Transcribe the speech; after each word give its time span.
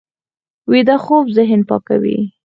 ویده 0.71 0.95
خوب 1.05 1.25
ذهن 1.37 1.61
پاکوي 1.69 2.17